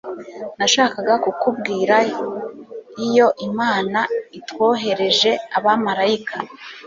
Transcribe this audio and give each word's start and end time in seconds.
Nashakaga 0.57 1.13
kukubwiraIyo 1.23 3.27
Imana 3.47 3.99
itwohereje 4.39 5.31
abamarayika 5.57 6.35